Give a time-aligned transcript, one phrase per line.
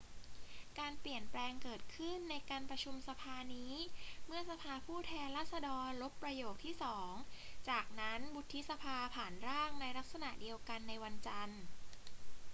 [0.79, 3.73] การเปลี่ยนแปลงเกิดขึ้นในการประชุมสภานี้
[4.27, 7.11] เมื่อสภาผู้แทนราษฎรลบประโยคที่สอง
[7.69, 11.61] จากนั้นวุฒิสภาผ่านร่างในลักษณะเดียวกันในวันจันทร์